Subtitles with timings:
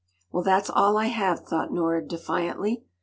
[0.31, 2.81] “Well, that’s all I have!” thought Nora defiantly.